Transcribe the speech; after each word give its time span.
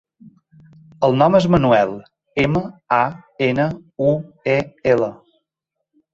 El 1.07 1.17
nom 1.21 1.37
és 1.39 1.45
Manuel: 1.55 1.93
ema, 2.45 2.63
a, 2.99 3.03
ena, 3.49 3.67
u, 4.09 4.17
e, 4.57 4.59
ela. 4.97 5.13